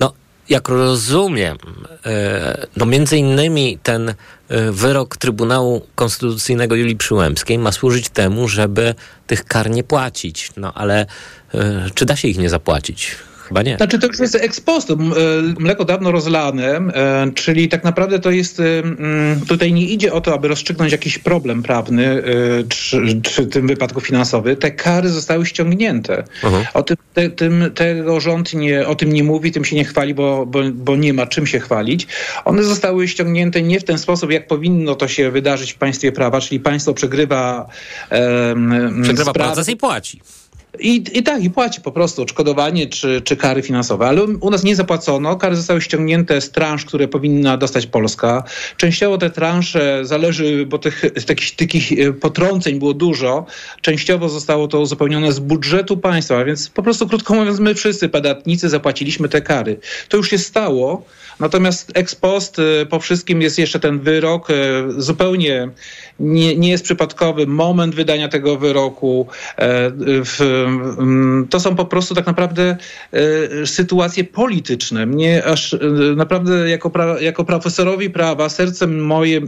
[0.00, 0.12] no,
[0.48, 4.14] jak rozumiem, y, no między innymi ten y,
[4.72, 8.94] wyrok Trybunału Konstytucyjnego Julii Przyłębskiej ma służyć temu, żeby
[9.26, 10.50] tych kar nie płacić.
[10.56, 11.06] No ale
[11.54, 11.58] y,
[11.94, 13.16] czy da się ich nie zapłacić?
[13.48, 13.76] Chyba nie.
[13.76, 15.14] Znaczy to już jest ex post, m- e,
[15.60, 18.64] mleko dawno rozlane, e, czyli tak naprawdę to jest, e,
[19.48, 22.22] tutaj nie idzie o to, aby rozstrzygnąć jakiś problem prawny,
[22.68, 24.56] czy, czy w tym wypadku finansowy.
[24.56, 26.24] Te kary zostały ściągnięte.
[26.74, 30.14] O tym, te, tym tego rząd nie, o tym nie mówi, tym się nie chwali,
[30.14, 32.06] bo, bo, bo nie ma czym się chwalić.
[32.44, 36.40] One zostały ściągnięte nie w ten sposób, jak powinno to się wydarzyć w państwie prawa,
[36.40, 37.66] czyli państwo przegrywa
[38.10, 40.20] em, Przegrywa proces i płaci.
[40.80, 44.06] I, I tak, i płaci po prostu odszkodowanie czy, czy kary finansowe.
[44.06, 45.36] Ale u nas nie zapłacono.
[45.36, 48.44] Kary zostały ściągnięte z transz, które powinna dostać Polska.
[48.76, 53.46] Częściowo te transze zależy, bo tych takich, takich e, potrąceń było dużo.
[53.80, 58.68] Częściowo zostało to uzupełnione z budżetu państwa, więc po prostu krótko mówiąc, my wszyscy podatnicy
[58.68, 59.78] zapłaciliśmy te kary.
[60.08, 61.04] To już się stało.
[61.40, 64.50] Natomiast ex post e, po wszystkim jest jeszcze ten wyrok.
[64.50, 64.54] e,
[64.98, 65.68] Zupełnie
[66.20, 69.26] nie, nie jest przypadkowy moment wydania tego wyroku.
[70.24, 70.40] W,
[70.98, 72.76] mm, to są po prostu tak naprawdę
[73.64, 75.06] sytuacje polityczne.
[75.06, 75.76] Mnie aż
[76.16, 79.40] naprawdę jako, pra, jako profesorowi prawa sercem moje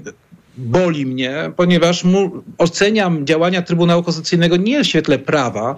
[0.59, 5.77] boli mnie, ponieważ mu, oceniam działania Trybunału Konstytucyjnego nie w świetle prawa,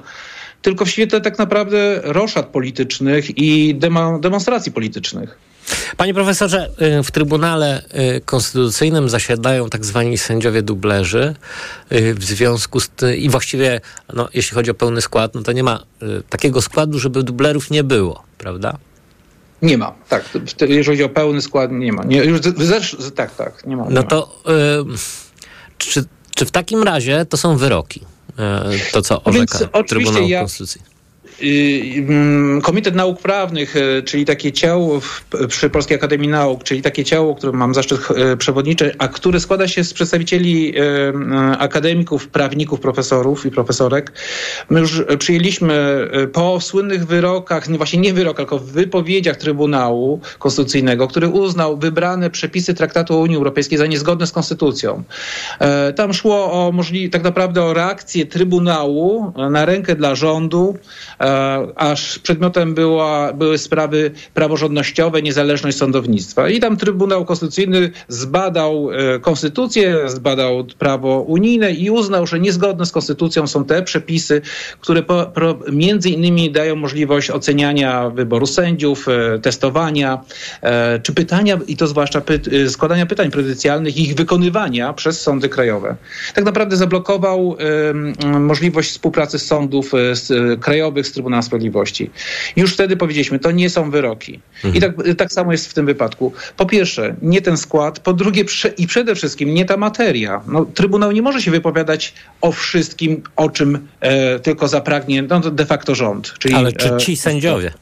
[0.62, 5.49] tylko w świetle tak naprawdę roszad politycznych i demo, demonstracji politycznych.
[5.96, 7.82] Panie profesorze, y, w Trybunale
[8.16, 11.34] y, Konstytucyjnym zasiadają tak zwani sędziowie dublerzy
[11.92, 13.80] y, w związku z tym, i właściwie,
[14.14, 15.82] no, jeśli chodzi o pełny skład, no to nie ma
[16.28, 18.78] takiego składu, żeby dublerów nie było, prawda?
[19.62, 20.24] Nie ma, tak.
[20.60, 22.04] Jeżeli chodzi o pełny skład, nie ma.
[22.04, 23.84] Nie, już zesz- tak, tak, nie ma.
[23.84, 24.06] nie No ma.
[24.06, 24.98] to y,
[25.78, 26.04] czy,
[26.34, 28.00] czy w takim razie to są wyroki?
[28.92, 30.88] To, co No więc orzeka oczywiście Trybunał ja- Konstytucyjny.
[31.42, 37.04] Mm, Komitet Nauk Prawnych, y, czyli takie ciało w, przy Polskiej Akademii Nauk, czyli takie
[37.04, 38.00] ciało, które mam zaszczyt
[38.32, 40.82] y, przewodniczy, a które składa się z przedstawicieli y,
[41.58, 44.12] akademików, prawników, profesorów i profesorek.
[44.70, 45.70] My już przyjęliśmy
[46.32, 52.74] po słynnych wyrokach, nie właśnie nie wyrokach, tylko wypowiedziach Trybunału Konstytucyjnego, który uznał wybrane przepisy
[52.74, 55.02] Traktatu o Unii Europejskiej za niezgodne z Konstytucją.
[55.58, 60.78] E, Tam szło o możli- tak naprawdę o reakcję Trybunału e, na rękę dla rządu,
[61.18, 61.29] e,
[61.76, 66.48] aż przedmiotem była, były sprawy praworządnościowe, niezależność sądownictwa.
[66.48, 68.88] I tam Trybunał Konstytucyjny zbadał
[69.20, 74.42] konstytucję, zbadał prawo unijne i uznał, że niezgodne z konstytucją są te przepisy,
[74.80, 79.06] które po, pro, między innymi dają możliwość oceniania wyboru sędziów,
[79.42, 80.20] testowania,
[81.02, 85.96] czy pytania, i to zwłaszcza py, składania pytań predycjalnych i ich wykonywania przez sądy krajowe.
[86.34, 87.56] Tak naprawdę zablokował
[88.24, 89.92] możliwość współpracy sądów
[90.60, 92.10] krajowych z Trybunałem Sprawiedliwości.
[92.56, 94.40] Już wtedy powiedzieliśmy, to nie są wyroki.
[94.64, 94.74] Mhm.
[94.74, 96.32] I tak, tak samo jest w tym wypadku.
[96.56, 100.42] Po pierwsze, nie ten skład, po drugie prze, i przede wszystkim nie ta materia.
[100.46, 105.66] No, Trybunał nie może się wypowiadać o wszystkim, o czym e, tylko zapragnie no, de
[105.66, 106.34] facto rząd.
[106.38, 107.72] Czyli, Ale czy ci e, sędziowie?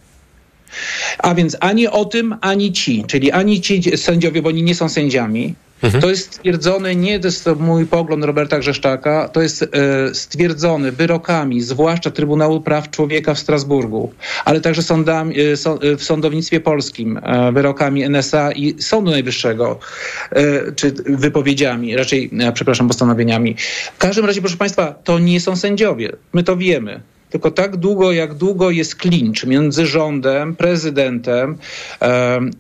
[1.19, 4.89] A więc ani o tym, ani ci, czyli ani ci sędziowie, bo oni nie są
[4.89, 6.03] sędziami, Mhm.
[6.03, 9.67] To jest stwierdzone, nie to jest mój pogląd Roberta Grzeszczaka, to jest e,
[10.15, 14.13] stwierdzone wyrokami, zwłaszcza Trybunału Praw Człowieka w Strasburgu,
[14.45, 19.79] ale także sądami, e, so, e, w sądownictwie polskim, e, wyrokami NSA i Sądu Najwyższego,
[20.31, 23.57] e, czy wypowiedziami, raczej, e, przepraszam, postanowieniami.
[23.95, 26.13] W każdym razie, proszę Państwa, to nie są sędziowie.
[26.33, 31.59] My to wiemy tylko tak długo, jak długo jest klincz między rządem, prezydentem,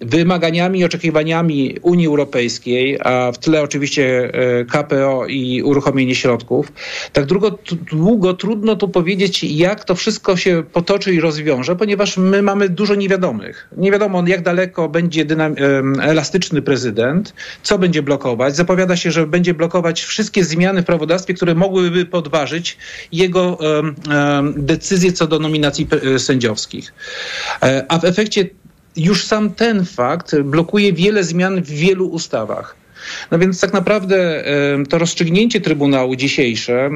[0.00, 6.72] wymaganiami i oczekiwaniami Unii Europejskiej, a w tle oczywiście e, KPO i uruchomienie środków,
[7.12, 7.59] tak długo,
[7.90, 12.94] długo trudno tu powiedzieć, jak to wszystko się potoczy i rozwiąże, ponieważ my mamy dużo
[12.94, 13.68] niewiadomych.
[13.76, 15.26] Nie wiadomo, jak daleko będzie
[16.02, 18.57] elastyczny prezydent, co będzie blokować.
[18.57, 22.76] Zapowiada się, że będzie blokować wszystkie zmiany w prawodawstwie, które mogłyby podważyć
[23.12, 23.59] jego
[24.62, 26.94] decyzje co do nominacji e, sędziowskich.
[27.62, 28.51] E, a w efekcie
[28.97, 32.78] już sam ten fakt blokuje wiele zmian w wielu ustawach.
[33.31, 34.44] No więc tak naprawdę
[34.88, 36.90] to rozstrzygnięcie Trybunału dzisiejsze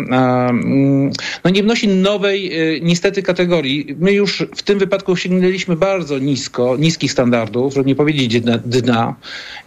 [1.45, 3.97] no nie wnosi nowej e, niestety kategorii.
[3.99, 9.15] My już w tym wypadku sięgnęliśmy bardzo nisko, niskich standardów, żeby nie powiedzieć dna.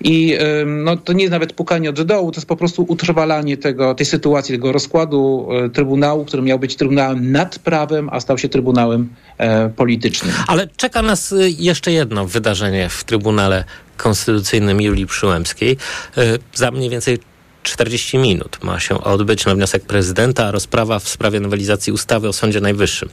[0.03, 3.95] I no, to nie jest nawet pukanie od dołu, to jest po prostu utrwalanie tego,
[3.95, 8.49] tej sytuacji, tego rozkładu e, Trybunału, który miał być Trybunałem nad prawem, a stał się
[8.49, 10.35] Trybunałem e, politycznym.
[10.47, 13.63] Ale czeka nas jeszcze jedno wydarzenie w Trybunale
[13.97, 15.77] Konstytucyjnym Julii Przyłębskiej.
[16.17, 16.21] E,
[16.53, 17.19] za mniej więcej
[17.63, 22.61] 40 minut ma się odbyć na wniosek prezydenta rozprawa w sprawie nowelizacji ustawy o Sądzie
[22.61, 23.09] Najwyższym.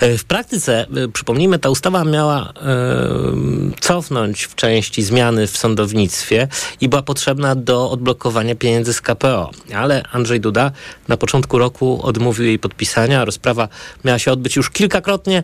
[0.00, 2.52] E, w praktyce, e, przypomnijmy, ta ustawa miała
[3.80, 6.48] cofnąć w części zmiany w sądownictwie
[6.80, 9.50] i była potrzebna do odblokowania pieniędzy z KPO.
[9.74, 10.72] Ale Andrzej Duda
[11.08, 13.24] na początku roku odmówił jej podpisania.
[13.24, 13.68] Rozprawa
[14.04, 15.42] miała się odbyć już kilkakrotnie,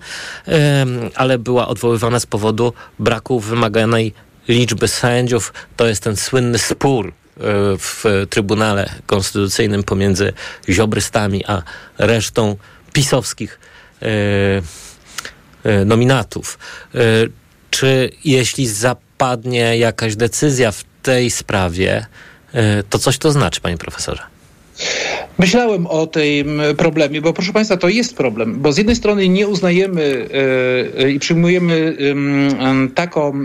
[1.14, 4.14] ale była odwoływana z powodu braku wymaganej
[4.48, 7.12] liczby sędziów, to jest ten słynny spór e,
[7.78, 10.32] w Trybunale Konstytucyjnym pomiędzy
[10.68, 11.62] ziobrystami a
[11.98, 12.56] resztą
[12.92, 13.60] pisowskich
[14.02, 14.06] e,
[15.64, 16.58] e, nominatów.
[17.70, 22.06] Czy jeśli zapadnie jakaś decyzja w tej sprawie,
[22.90, 24.35] to coś to znaczy, panie profesorze?
[25.38, 29.48] Myślałem o tym problemie, bo proszę Państwa, to jest problem, bo z jednej strony nie
[29.48, 30.28] uznajemy
[30.98, 31.96] e, i przyjmujemy
[32.94, 33.44] taką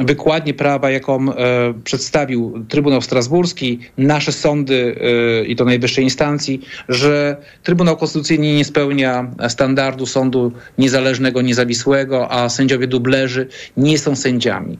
[0.00, 4.96] wykładnię prawa, jaką e, przedstawił Trybunał Strasburski, nasze sądy
[5.40, 12.48] e, i to najwyższej instancji, że Trybunał Konstytucyjny nie spełnia standardu sądu niezależnego, niezawisłego, a
[12.48, 14.78] sędziowie dublerzy nie są sędziami.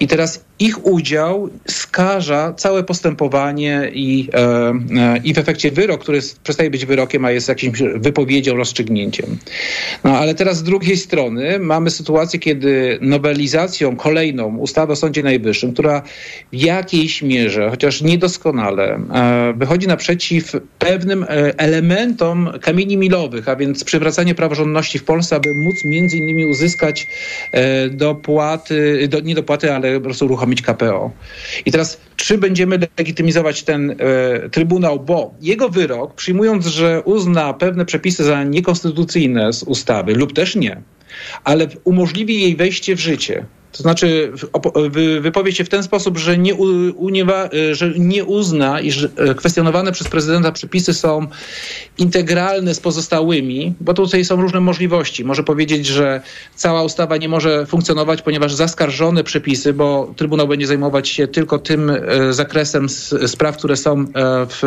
[0.00, 4.28] I teraz ich udział skaża całe postępowanie i,
[5.16, 9.38] i w efekcie wyrok, który przestaje być wyrokiem, a jest jakimś wypowiedzią, rozstrzygnięciem.
[10.04, 15.72] No ale teraz z drugiej strony mamy sytuację, kiedy nowelizacją kolejną ustawy o Sądzie Najwyższym,
[15.72, 16.02] która
[16.52, 21.26] w jakiejś mierze, chociaż niedoskonale, e, wychodzi naprzeciw pewnym e,
[21.58, 27.06] elementom kamieni milowych, a więc przywracanie praworządności w Polsce, aby móc między innymi uzyskać
[27.52, 31.10] e, dopłaty, do, nie dopłaty, ale po prostu uruchomić KPO.
[31.66, 33.96] I teraz czy będziemy legitymizować ten
[34.50, 40.56] Trybunał, bo jego wyrok, przyjmując, że uzna pewne przepisy za niekonstytucyjne z ustawy lub też
[40.56, 40.82] nie,
[41.44, 44.32] ale umożliwi jej wejście w życie, to znaczy
[45.20, 46.54] wypowie się w ten sposób, że nie,
[46.94, 51.26] uniewa, że nie uzna, iż e, kwestionowane przez prezydenta przepisy są
[51.98, 55.24] integralne z pozostałymi, bo tutaj są różne możliwości.
[55.24, 56.22] Może powiedzieć, że
[56.54, 61.90] cała ustawa nie może funkcjonować, ponieważ zaskarżone przepisy, bo Trybunał będzie zajmować się tylko tym
[61.90, 62.88] e, zakresem
[63.26, 64.04] spraw, które są e,
[64.48, 64.60] w,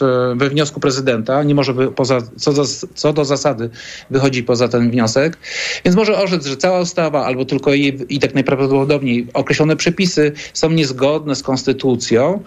[0.00, 2.64] w, we wniosku prezydenta, nie może poza, co, do,
[2.94, 3.70] co do zasady
[4.10, 5.38] wychodzi poza ten wniosek.
[5.84, 10.70] Więc może orzec, że cała ustawa albo tylko jej i tak najprawdopodobniej określone przepisy są
[10.70, 12.42] niezgodne z konstytucją,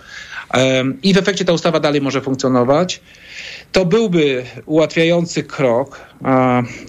[1.03, 3.01] I w efekcie ta ustawa dalej może funkcjonować.
[3.71, 5.99] To byłby ułatwiający krok,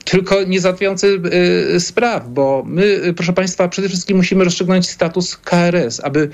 [0.05, 1.21] tylko nie załatwiający
[1.75, 6.29] y, spraw, bo my, y, proszę Państwa, przede wszystkim musimy rozstrzygnąć status KRS, aby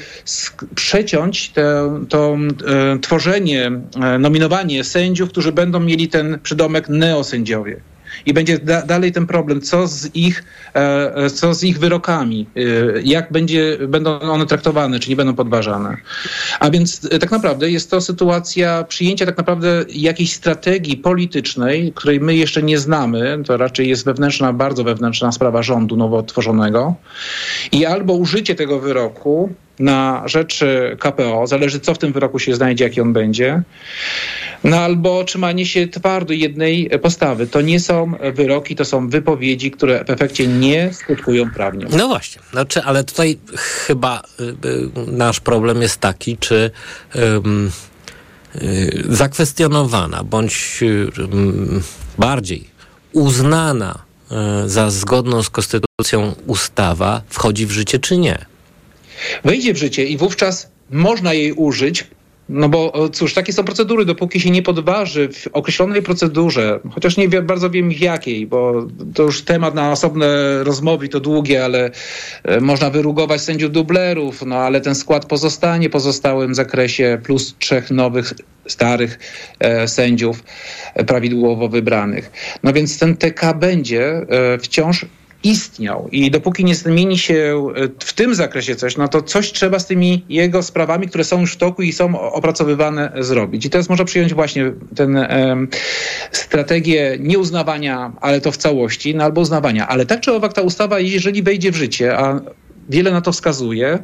[0.74, 2.36] przeciąć te, to
[2.66, 3.70] e, tworzenie,
[4.18, 7.80] nominowanie sędziów, którzy będą mieli ten przydomek neosędziowie
[8.26, 10.44] i będzie da dalej ten problem, co z ich,
[10.74, 12.60] e, e co z ich wyrokami, e,
[13.04, 15.96] jak będzie, będą one traktowane, czy nie będą podważane.
[16.60, 22.36] A więc tak naprawdę jest to sytuacja przyjęcia tak naprawdę jakiejś strategii politycznej, której my
[22.36, 26.94] jeszcze nie znamy, to raczej jest wewnętrzna, bardzo wewnętrzna sprawa rządu nowo tworzonego
[27.72, 30.61] i albo użycie tego wyroku na rzecz
[30.99, 33.62] KPO, zależy co w tym wyroku się znajdzie, jaki on będzie,
[34.64, 37.47] no albo trzymanie się twardo jednej postawy.
[37.47, 41.87] To nie są wyroki, to są wypowiedzi, które w efekcie nie skutkują prawnie.
[41.91, 46.70] No właśnie, znaczy, ale tutaj chyba y, y, nasz problem jest taki, czy
[47.16, 47.20] y,
[49.09, 50.85] zakwestionowana bądź
[52.18, 52.64] bardziej
[53.12, 53.99] uznana
[54.66, 58.53] za zgodną z konstytucją ustawa wchodzi w życie, czy nie?
[59.44, 62.04] Wejdzie w życie i wówczas można jej użyć
[62.48, 67.28] no bo cóż, takie są procedury, dopóki się nie podważy w określonej procedurze, chociaż nie
[67.28, 70.26] bardzo wiem w jakiej, bo to już temat na osobne
[70.64, 71.90] rozmowy, to długie, ale
[72.44, 78.34] e, można wyrugować sędziów dublerów, no ale ten skład pozostanie pozostałym zakresie plus trzech nowych,
[78.66, 79.18] starych
[79.58, 80.44] e, sędziów
[80.94, 82.30] e, prawidłowo wybranych.
[82.62, 85.06] No więc ten TK będzie e, wciąż
[85.45, 89.78] istniał i dopóki nie zmieni się e, w tym zakresie coś, no to coś trzeba
[89.78, 93.66] z tymi jego sprawami, które są już w toku i są opracowywane, zrobić.
[93.66, 95.68] I teraz można przyjąć właśnie um,
[96.32, 99.88] strategię nieuznawania, ale to w całości, no albo uznawania.
[99.88, 102.40] Ale tak czy owak ta ustawa, jeżeli wejdzie w życie, a
[102.89, 103.99] wiele na to wskazuje,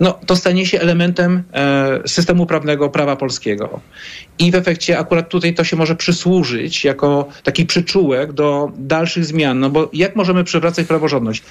[0.00, 3.80] no, to stanie się elementem e, systemu prawnego prawa polskiego.
[4.38, 9.60] I w efekcie akurat tutaj to się może przysłużyć jako taki przyczółek do dalszych zmian,
[9.60, 11.42] no bo jak możemy przywracać praworządność?